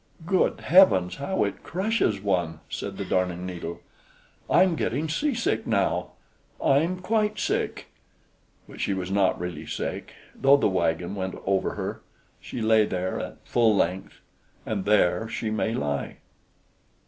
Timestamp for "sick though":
9.67-10.57